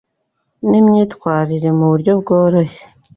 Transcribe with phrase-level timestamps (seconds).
[0.69, 2.83] n’imyitwerire mu buryo bworoshye